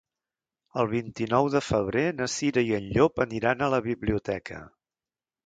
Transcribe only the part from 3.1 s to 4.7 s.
aniran a la biblioteca.